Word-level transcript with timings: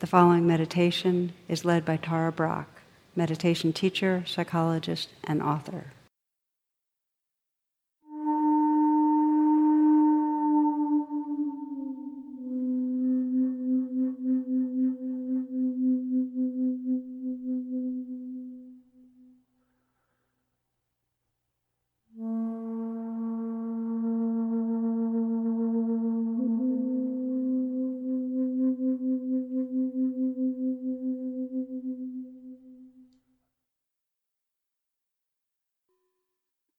The 0.00 0.06
following 0.06 0.46
meditation 0.46 1.32
is 1.48 1.64
led 1.64 1.84
by 1.84 1.96
Tara 1.96 2.30
Brach, 2.30 2.68
meditation 3.16 3.72
teacher, 3.72 4.22
psychologist, 4.28 5.08
and 5.24 5.42
author. 5.42 5.86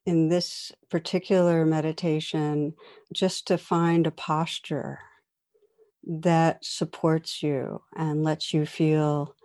In 0.09 0.27
this 0.27 0.72
particular 0.90 1.68
meditation 1.68 2.73
just 3.13 3.45
to 3.45 3.59
find 3.59 4.08
a 4.08 4.12
posture 4.12 4.98
that 6.04 6.66
supports 6.66 7.44
you 7.44 7.84
and 7.95 8.23
lets 8.23 8.52
you 8.52 8.66
feel 8.66 9.36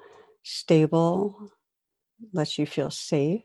stable, 0.43 1.51
lets 2.33 2.59
you 2.59 2.65
feel 2.65 2.91
safe. 2.91 3.45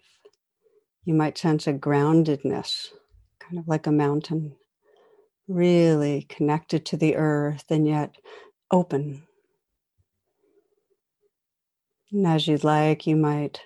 You 1.04 1.14
might 1.14 1.38
sense 1.38 1.68
a 1.68 1.74
groundedness, 1.74 2.88
kind 3.40 3.60
of 3.60 3.68
like 3.68 3.86
a 3.86 3.92
mountain, 3.92 4.56
really 5.50 6.22
connected 6.30 6.86
to 6.86 6.98
the 6.98 7.18
earth 7.18 7.66
and 7.70 7.86
yet 7.86 8.16
open. 8.72 9.24
And 12.14 12.26
as 12.26 12.48
you'd 12.48 12.64
like, 12.64 13.06
you 13.06 13.18
might 13.18 13.60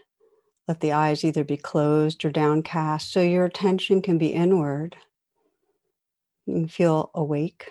let 0.68 0.80
the 0.80 0.94
eyes 0.94 1.24
either 1.26 1.44
be 1.44 1.58
closed 1.58 2.24
or 2.24 2.32
downcast 2.32 3.12
so 3.12 3.22
your 3.22 3.46
attention 3.46 4.02
can 4.02 4.18
be 4.18 4.28
inward. 4.28 4.96
You 6.46 6.54
can 6.54 6.68
feel 6.68 7.12
awake, 7.14 7.70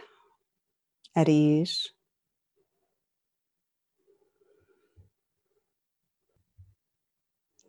at 1.15 1.29
ease. 1.29 1.91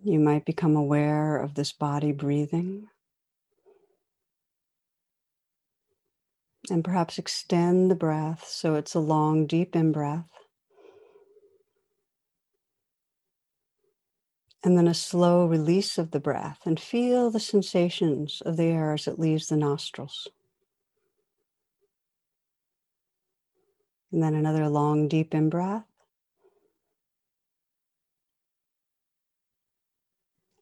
You 0.04 0.20
might 0.20 0.46
become 0.46 0.76
aware 0.76 1.38
of 1.38 1.56
this 1.56 1.72
body 1.72 2.12
breathing. 2.12 2.88
And 6.70 6.84
perhaps 6.84 7.18
extend 7.18 7.92
the 7.92 7.96
breath 7.96 8.46
so 8.48 8.76
it's 8.76 8.96
a 8.96 9.00
long, 9.00 9.48
deep 9.48 9.76
in 9.76 9.92
breath. 9.92 10.28
And 14.64 14.78
then 14.78 14.88
a 14.88 14.94
slow 14.94 15.46
release 15.46 15.98
of 15.98 16.12
the 16.12 16.22
breath 16.22 16.62
and 16.66 16.80
feel 16.80 17.30
the 17.30 17.40
sensations 17.40 18.42
of 18.46 18.56
the 18.56 18.64
air 18.64 18.94
as 18.94 19.08
it 19.08 19.20
leaves 19.20 19.48
the 19.48 19.58
nostrils. 19.58 20.30
And 24.12 24.24
then 24.24 24.36
another 24.36 24.70
long, 24.70 25.08
deep 25.08 25.34
in 25.34 25.50
breath. 25.50 25.86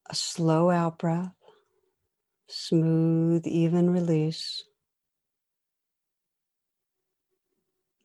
A 0.10 0.16
slow 0.16 0.70
out 0.72 0.98
breath, 0.98 1.36
smooth, 2.48 3.46
even 3.46 3.90
release. 3.90 4.64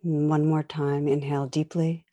And 0.05 0.29
one 0.29 0.47
more 0.47 0.63
time, 0.63 1.09
inhale 1.09 1.47
deeply. 1.47 2.06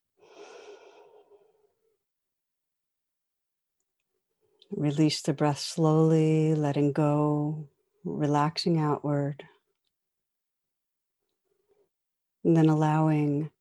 Release 4.75 5.21
the 5.21 5.33
breath 5.33 5.59
slowly, 5.59 6.56
letting 6.56 6.94
go, 6.94 7.67
relaxing 8.03 8.79
outward. 8.79 9.44
And 12.44 12.57
then 12.57 12.69
allowing 12.69 13.51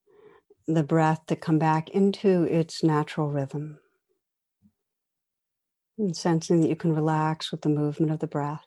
the 0.67 0.83
breath 0.83 1.25
to 1.27 1.35
come 1.35 1.59
back 1.59 1.89
into 1.91 2.43
its 2.43 2.83
natural 2.83 3.29
rhythm. 3.29 3.77
And 5.99 6.17
sensing 6.17 6.61
that 6.61 6.69
you 6.69 6.75
can 6.75 6.95
relax 6.95 7.51
with 7.51 7.61
the 7.61 7.69
movement 7.69 8.11
of 8.11 8.19
the 8.19 8.27
breath. 8.27 8.65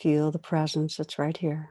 Feel 0.00 0.32
the 0.32 0.38
presence 0.40 0.96
that's 0.96 1.18
right 1.18 1.36
here. 1.36 1.70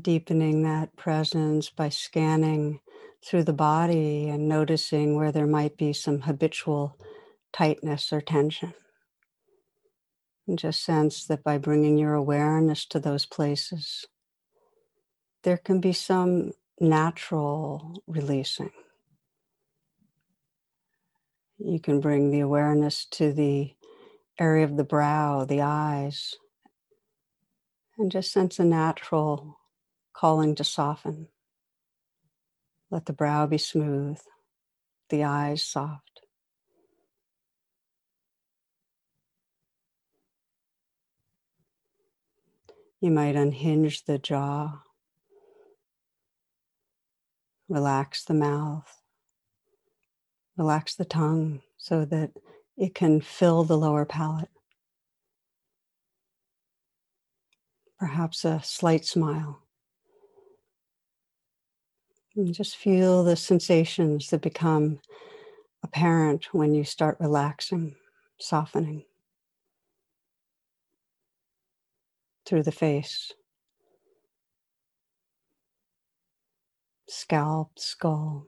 Deepening 0.00 0.62
that 0.62 0.96
presence 0.96 1.70
by 1.70 1.88
scanning 1.88 2.80
through 3.24 3.44
the 3.44 3.52
body 3.52 4.28
and 4.28 4.48
noticing 4.48 5.16
where 5.16 5.32
there 5.32 5.46
might 5.46 5.76
be 5.76 5.92
some 5.92 6.22
habitual 6.22 6.96
tightness 7.52 8.12
or 8.12 8.20
tension. 8.20 8.74
And 10.46 10.58
just 10.58 10.84
sense 10.84 11.26
that 11.26 11.44
by 11.44 11.58
bringing 11.58 11.98
your 11.98 12.14
awareness 12.14 12.84
to 12.86 12.98
those 12.98 13.26
places, 13.26 14.06
there 15.44 15.56
can 15.56 15.80
be 15.80 15.92
some 15.92 16.52
natural 16.80 18.02
releasing. 18.06 18.70
You 21.58 21.78
can 21.78 22.00
bring 22.00 22.30
the 22.30 22.40
awareness 22.40 23.04
to 23.12 23.32
the 23.32 23.74
area 24.38 24.64
of 24.64 24.76
the 24.76 24.84
brow, 24.84 25.44
the 25.44 25.60
eyes, 25.60 26.34
and 27.98 28.10
just 28.10 28.32
sense 28.32 28.58
a 28.58 28.64
natural 28.64 29.58
calling 30.12 30.54
to 30.56 30.64
soften. 30.64 31.28
Let 32.90 33.06
the 33.06 33.12
brow 33.12 33.46
be 33.46 33.58
smooth, 33.58 34.18
the 35.08 35.24
eyes 35.24 35.64
soft. 35.64 36.20
You 43.00 43.10
might 43.10 43.34
unhinge 43.34 44.04
the 44.04 44.18
jaw, 44.18 44.82
relax 47.68 48.24
the 48.24 48.34
mouth, 48.34 49.00
relax 50.56 50.94
the 50.94 51.04
tongue 51.04 51.62
so 51.78 52.04
that 52.04 52.30
it 52.76 52.94
can 52.94 53.20
fill 53.20 53.64
the 53.64 53.78
lower 53.78 54.04
palate. 54.04 54.50
Perhaps 57.98 58.44
a 58.44 58.60
slight 58.62 59.04
smile. 59.04 59.61
And 62.34 62.54
just 62.54 62.76
feel 62.76 63.24
the 63.24 63.36
sensations 63.36 64.30
that 64.30 64.40
become 64.40 65.00
apparent 65.82 66.54
when 66.54 66.72
you 66.72 66.82
start 66.82 67.18
relaxing, 67.20 67.94
softening 68.38 69.04
through 72.46 72.62
the 72.62 72.72
face, 72.72 73.32
scalp, 77.06 77.78
skull. 77.78 78.46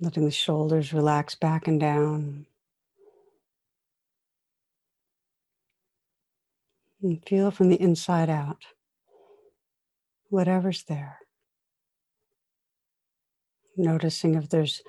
Letting 0.00 0.24
the 0.24 0.30
shoulders 0.30 0.92
relax 0.92 1.34
back 1.34 1.66
and 1.66 1.78
down. 1.78 2.46
And 7.02 7.24
feel 7.26 7.50
from 7.50 7.68
the 7.68 7.80
inside 7.80 8.28
out 8.28 8.64
whatever's 10.30 10.82
there. 10.84 11.18
Noticing 13.76 14.34
if 14.34 14.48
there's 14.48 14.82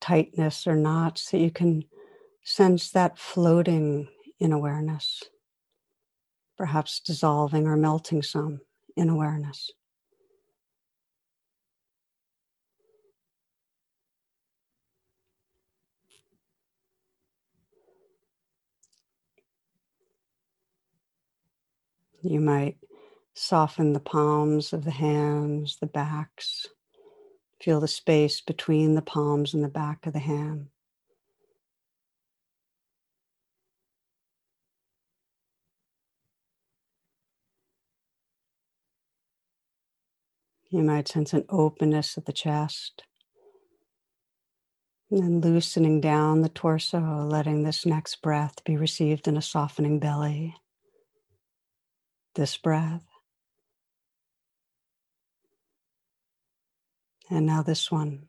tightness 0.00 0.66
or 0.66 0.74
knots 0.74 1.30
that 1.30 1.38
you 1.38 1.50
can 1.50 1.84
sense 2.42 2.90
that 2.90 3.18
floating 3.18 4.08
in 4.40 4.52
awareness, 4.52 5.22
perhaps 6.56 7.00
dissolving 7.00 7.66
or 7.66 7.76
melting 7.76 8.22
some 8.22 8.60
in 8.96 9.08
awareness. 9.08 9.70
You 22.24 22.40
might 22.40 22.78
soften 23.34 23.94
the 23.94 24.00
palms 24.00 24.72
of 24.74 24.84
the 24.84 24.92
hands, 24.92 25.78
the 25.80 25.86
backs. 25.88 26.68
Feel 27.62 27.80
the 27.80 27.88
space 27.88 28.40
between 28.40 28.94
the 28.94 29.02
palms 29.02 29.54
and 29.54 29.64
the 29.64 29.68
back 29.68 30.06
of 30.06 30.14
the 30.14 30.20
hand. 30.20 30.68
You 40.70 40.82
might 40.82 41.08
sense 41.08 41.32
an 41.34 41.44
openness 41.50 42.16
of 42.16 42.26
the 42.26 42.32
chest, 42.32 43.04
And 45.10 45.22
then 45.22 45.40
loosening 45.40 46.00
down 46.00 46.42
the 46.42 46.48
torso, 46.48 47.00
letting 47.00 47.62
this 47.62 47.86
next 47.86 48.22
breath 48.22 48.64
be 48.64 48.76
received 48.76 49.28
in 49.28 49.36
a 49.36 49.42
softening 49.42 50.00
belly. 50.00 50.56
This 52.34 52.56
breath. 52.56 53.04
And 57.30 57.46
now 57.46 57.62
this 57.62 57.90
one. 57.90 58.28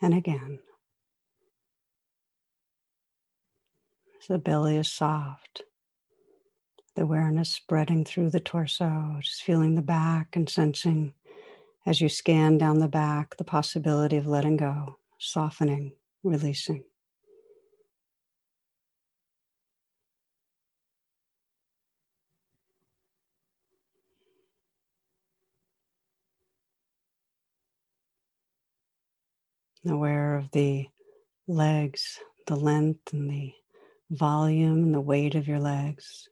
And 0.00 0.14
again. 0.14 0.60
the 4.30 4.38
belly 4.38 4.76
is 4.76 4.90
soft. 4.90 5.62
The 6.94 7.02
awareness 7.02 7.50
spreading 7.50 8.04
through 8.04 8.30
the 8.30 8.38
torso, 8.38 9.16
just 9.20 9.42
feeling 9.42 9.74
the 9.74 9.82
back 9.82 10.36
and 10.36 10.48
sensing 10.48 11.14
as 11.84 12.00
you 12.00 12.08
scan 12.08 12.56
down 12.56 12.78
the 12.78 12.86
back 12.86 13.36
the 13.36 13.44
possibility 13.44 14.16
of 14.16 14.28
letting 14.28 14.56
go, 14.56 14.98
softening, 15.18 15.94
releasing. 16.22 16.84
Aware 29.88 30.36
of 30.36 30.50
the 30.50 30.88
legs, 31.48 32.18
the 32.46 32.56
length 32.56 33.14
and 33.14 33.30
the 33.30 33.52
volume 34.10 34.82
and 34.82 34.94
the 34.94 35.00
weight 35.00 35.34
of 35.34 35.48
your 35.48 35.58
legs. 35.58 36.28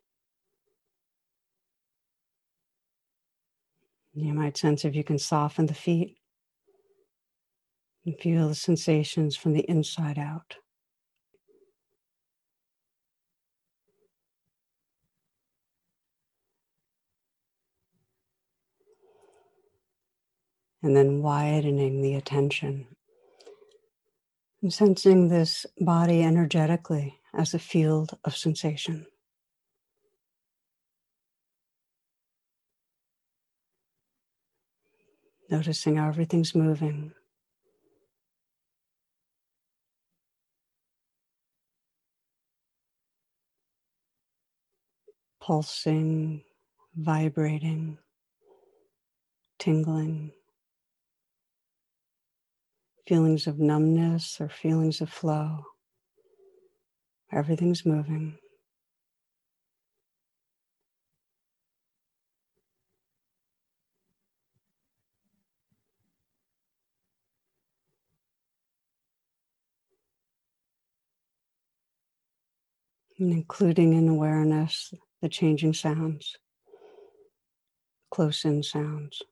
You 4.13 4.35
might 4.35 4.59
sense 4.59 4.85
if 4.85 4.95
you 4.95 5.03
can 5.03 5.19
soften 5.19 5.67
the 5.67 5.75
feet 5.75 6.19
and 8.05 8.19
feel 8.21 8.49
the 8.49 8.55
sensations 8.55 9.35
from 9.35 9.55
the 9.55 9.69
inside 9.69 10.19
out. 10.19 10.57
And 20.83 20.95
then 20.95 21.23
widening 21.23 22.03
the 22.03 22.15
attention 22.15 22.87
and 24.63 24.73
sensing 24.73 25.29
this 25.29 25.67
body 25.81 26.23
energetically 26.23 27.19
as 27.35 27.55
a 27.55 27.59
field 27.59 28.17
of 28.25 28.37
sensation. 28.37 29.07
Noticing 35.51 35.97
how 35.97 36.09
everything's 36.09 36.55
moving. 36.55 37.13
Pulsing, 45.41 46.43
vibrating, 46.95 47.99
tingling, 49.59 50.33
feelings 53.09 53.47
of 53.47 53.59
numbness 53.59 54.39
or 54.39 54.51
feelings 54.51 55.01
of 55.01 55.09
flow. 55.09 55.65
Everything's 57.33 57.87
moving. 57.87 58.37
And 73.19 73.33
including 73.33 73.95
in 73.95 74.07
awareness 74.07 74.93
the 75.23 75.31
changing 75.31 75.73
sounds, 75.73 76.37
close 78.11 78.45
in 78.45 78.63
sounds. 78.63 79.23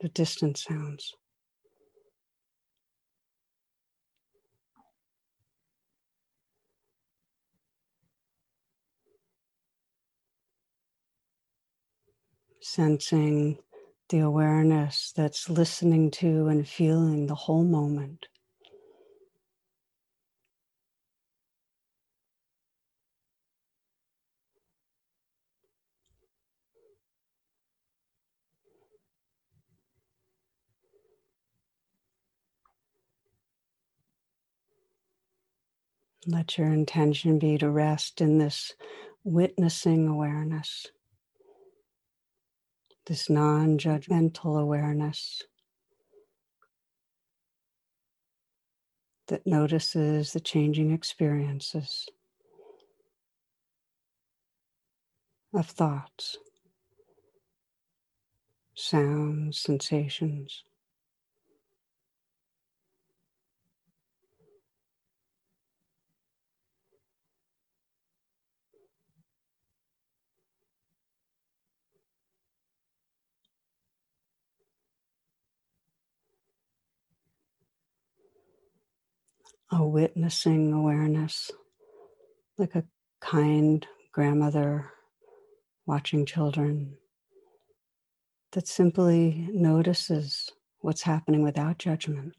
The 0.00 0.08
distant 0.08 0.58
sounds. 0.58 1.14
Sensing 12.60 13.58
the 14.10 14.20
awareness 14.20 15.12
that's 15.16 15.50
listening 15.50 16.10
to 16.12 16.48
and 16.48 16.68
feeling 16.68 17.26
the 17.26 17.34
whole 17.34 17.64
moment. 17.64 18.26
Let 36.28 36.58
your 36.58 36.72
intention 36.72 37.38
be 37.38 37.56
to 37.58 37.70
rest 37.70 38.20
in 38.20 38.38
this 38.38 38.74
witnessing 39.22 40.08
awareness, 40.08 40.88
this 43.06 43.30
non 43.30 43.78
judgmental 43.78 44.60
awareness 44.60 45.44
that 49.28 49.46
notices 49.46 50.32
the 50.32 50.40
changing 50.40 50.90
experiences 50.90 52.08
of 55.54 55.66
thoughts, 55.66 56.38
sounds, 58.74 59.60
sensations. 59.60 60.64
A 79.70 79.86
witnessing 79.86 80.72
awareness, 80.72 81.50
like 82.58 82.74
a 82.74 82.84
kind 83.20 83.86
grandmother 84.12 84.90
watching 85.86 86.24
children 86.26 86.96
that 88.52 88.68
simply 88.68 89.48
notices 89.52 90.50
what's 90.80 91.02
happening 91.02 91.42
without 91.42 91.78
judgment. 91.78 92.34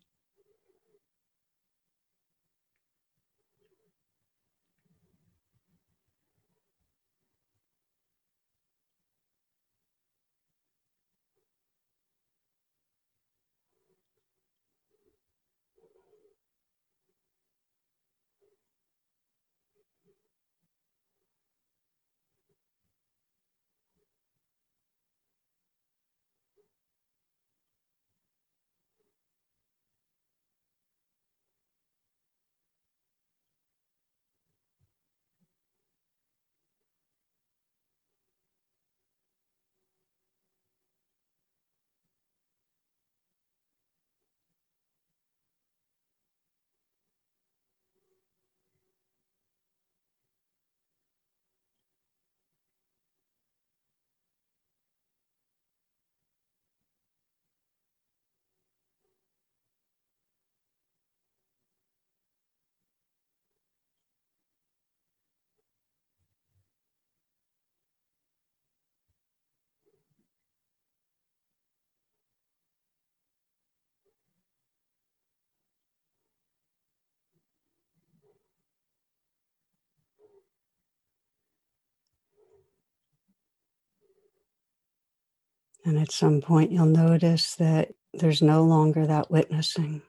And 85.88 85.98
at 85.98 86.12
some 86.12 86.42
point, 86.42 86.74
you'll 86.74 86.86
notice 86.86 87.56
that 87.56 87.94
there's 88.14 88.42
no 88.42 88.62
longer 88.66 89.08
that 89.08 89.32
witnessing, 89.32 90.02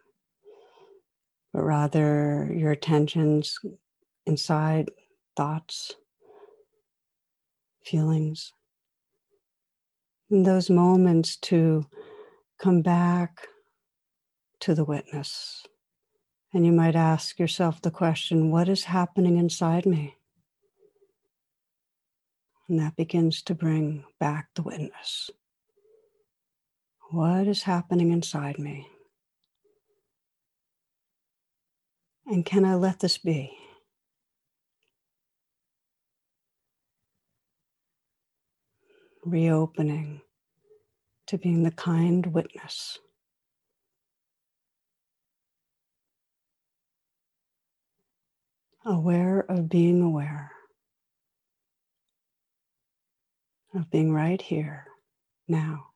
but 1.52 1.62
rather 1.62 2.52
your 2.52 2.72
attention's 2.72 3.56
inside 4.26 4.90
thoughts, 5.36 5.94
feelings. 7.84 8.52
In 10.32 10.42
those 10.42 10.68
moments 10.68 11.36
to 11.42 11.86
come 12.60 12.82
back 12.82 13.46
to 14.58 14.74
the 14.74 14.84
witness. 14.84 15.64
And 16.52 16.66
you 16.66 16.72
might 16.72 16.96
ask 16.96 17.38
yourself 17.38 17.80
the 17.80 17.92
question 17.92 18.50
what 18.50 18.68
is 18.68 18.82
happening 18.82 19.36
inside 19.36 19.86
me? 19.86 20.16
And 22.68 22.80
that 22.80 22.96
begins 22.96 23.42
to 23.42 23.54
bring 23.54 24.04
back 24.18 24.48
the 24.56 24.62
witness. 24.62 25.30
What 27.10 27.48
is 27.48 27.62
happening 27.62 28.12
inside 28.12 28.58
me? 28.58 28.86
And 32.26 32.44
can 32.44 32.66
I 32.66 32.74
let 32.74 33.00
this 33.00 33.16
be? 33.16 33.56
Reopening 39.24 40.20
to 41.28 41.38
being 41.38 41.62
the 41.62 41.70
kind 41.70 42.26
witness. 42.26 42.98
Aware 48.84 49.40
of 49.48 49.70
being 49.70 50.02
aware, 50.02 50.52
of 53.74 53.90
being 53.90 54.12
right 54.12 54.40
here 54.40 54.84
now. 55.46 55.87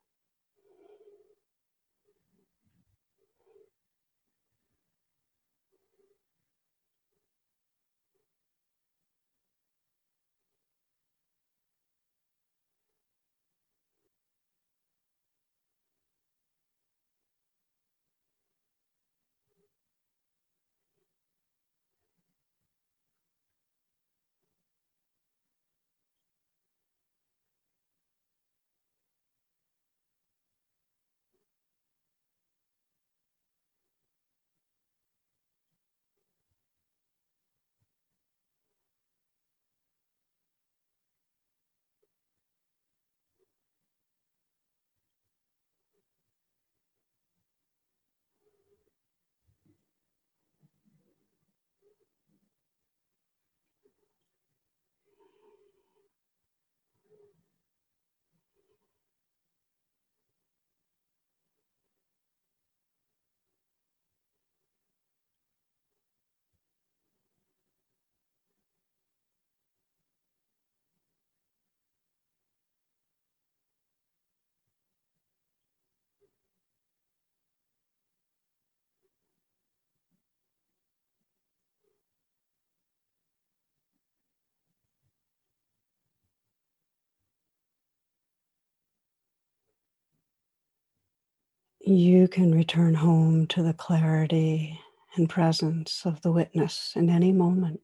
You 91.85 92.29
can 92.29 92.55
return 92.55 92.95
home 92.95 93.47
to 93.49 93.63
the 93.63 93.75
clarity 93.75 94.81
and 95.17 95.29
presence 95.29 96.03
of 96.05 96.23
the 96.23 96.33
witness 96.33 96.93
in 96.95 97.11
any 97.11 97.33
moment. 97.33 97.81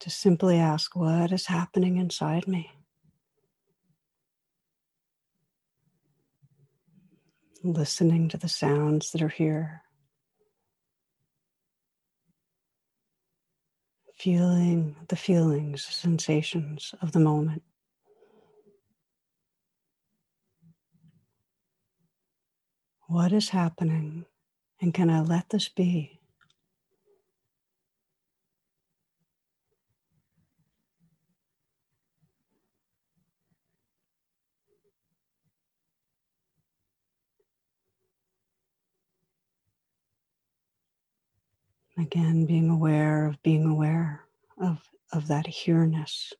To 0.00 0.10
simply 0.10 0.58
ask, 0.58 0.94
what 0.94 1.32
is 1.32 1.46
happening 1.46 1.96
inside 1.96 2.46
me? 2.46 2.70
Listening 7.64 8.28
to 8.28 8.36
the 8.36 8.48
sounds 8.48 9.10
that 9.12 9.22
are 9.22 9.28
here. 9.28 9.82
Feeling 14.18 14.96
the 15.08 15.16
feelings, 15.16 15.84
sensations 15.84 16.94
of 17.02 17.12
the 17.12 17.20
moment. 17.20 17.62
What 23.08 23.32
is 23.32 23.50
happening? 23.50 24.26
And 24.80 24.92
can 24.92 25.10
I 25.10 25.20
let 25.20 25.50
this 25.50 25.68
be? 25.68 26.18
Again, 41.98 42.44
being 42.44 42.68
aware 42.68 43.26
of 43.26 43.42
being 43.42 43.64
aware 43.64 44.24
of, 44.60 44.78
of 45.12 45.28
that 45.28 45.46
here-ness. 45.46 46.32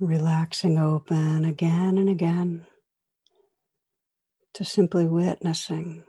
Relaxing 0.00 0.78
open 0.78 1.44
again 1.44 1.98
and 1.98 2.08
again 2.08 2.66
to 4.54 4.64
simply 4.64 5.06
witnessing 5.06 6.04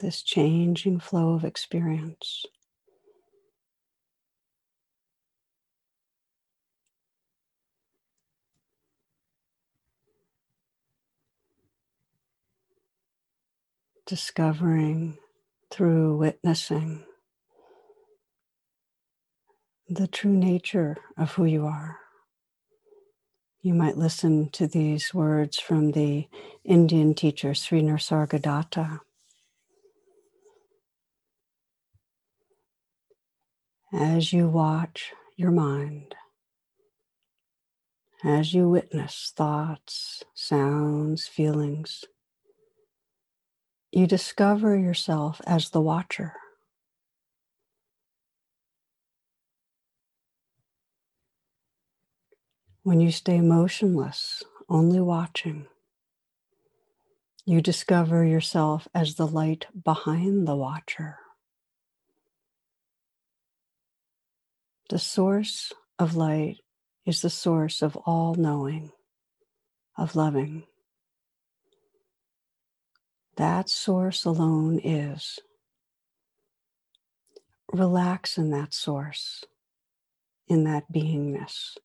this 0.00 0.22
changing 0.22 1.00
flow 1.00 1.34
of 1.34 1.44
experience. 1.44 2.44
Discovering 14.06 15.18
through 15.70 16.18
witnessing 16.18 17.04
the 19.88 20.06
true 20.06 20.36
nature 20.36 20.96
of 21.16 21.32
who 21.32 21.44
you 21.44 21.66
are. 21.66 22.01
You 23.62 23.74
might 23.74 23.96
listen 23.98 24.50
to 24.52 24.66
these 24.66 25.14
words 25.14 25.60
from 25.60 25.92
the 25.92 26.28
Indian 26.64 27.14
teacher 27.14 27.54
Sri 27.54 27.82
Nisargadatta. 27.82 29.00
As 33.92 34.32
you 34.32 34.48
watch 34.48 35.12
your 35.36 35.52
mind, 35.52 36.14
as 38.24 38.54
you 38.54 38.68
witness 38.68 39.32
thoughts, 39.36 40.24
sounds, 40.34 41.28
feelings, 41.28 42.04
you 43.92 44.06
discover 44.06 44.76
yourself 44.76 45.40
as 45.46 45.70
the 45.70 45.80
watcher. 45.82 46.34
When 52.84 52.98
you 52.98 53.12
stay 53.12 53.40
motionless, 53.40 54.42
only 54.68 54.98
watching, 54.98 55.66
you 57.46 57.60
discover 57.60 58.24
yourself 58.24 58.88
as 58.92 59.14
the 59.14 59.26
light 59.26 59.66
behind 59.84 60.48
the 60.48 60.56
watcher. 60.56 61.18
The 64.90 64.98
source 64.98 65.72
of 65.96 66.16
light 66.16 66.56
is 67.06 67.22
the 67.22 67.30
source 67.30 67.82
of 67.82 67.96
all 67.98 68.34
knowing, 68.34 68.90
of 69.96 70.16
loving. 70.16 70.64
That 73.36 73.68
source 73.68 74.24
alone 74.24 74.80
is. 74.82 75.38
Relax 77.72 78.36
in 78.38 78.50
that 78.50 78.74
source, 78.74 79.44
in 80.48 80.64
that 80.64 80.92
beingness 80.92 81.76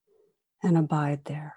and 0.64 0.78
abide 0.78 1.26
there. 1.26 1.56